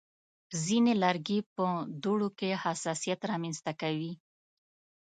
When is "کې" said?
2.39-2.59